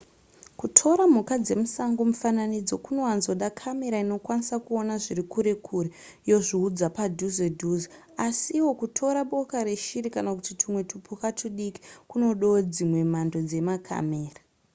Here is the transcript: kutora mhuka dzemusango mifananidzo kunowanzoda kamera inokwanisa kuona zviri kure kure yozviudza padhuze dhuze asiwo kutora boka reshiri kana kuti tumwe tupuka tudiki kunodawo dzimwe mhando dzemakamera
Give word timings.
kutora 0.59 1.03
mhuka 1.11 1.35
dzemusango 1.45 2.01
mifananidzo 2.11 2.75
kunowanzoda 2.85 3.47
kamera 3.61 3.97
inokwanisa 4.05 4.55
kuona 4.65 4.93
zviri 5.03 5.23
kure 5.33 5.53
kure 5.65 5.89
yozviudza 6.29 6.85
padhuze 6.97 7.45
dhuze 7.59 7.87
asiwo 8.25 8.71
kutora 8.81 9.19
boka 9.31 9.57
reshiri 9.69 10.07
kana 10.15 10.29
kuti 10.37 10.51
tumwe 10.61 10.81
tupuka 10.91 11.27
tudiki 11.39 11.81
kunodawo 12.09 12.57
dzimwe 12.73 13.01
mhando 13.11 13.37
dzemakamera 13.49 14.41